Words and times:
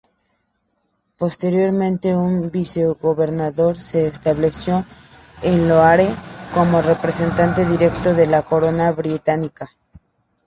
Posteriormente, 1.15 2.15
un 2.17 2.49
vicegobernador 2.49 3.77
se 3.77 4.07
estableció 4.07 4.83
en 5.43 5.67
Lahore 5.67 6.09
como 6.55 6.81
representante 6.81 7.63
directo 7.67 8.11
de 8.15 8.25
la 8.25 8.41
Corona 8.41 8.91
Británica. 8.93 9.69